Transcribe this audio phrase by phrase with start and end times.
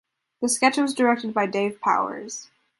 [0.41, 2.49] The sketch was directed by Dave Powers.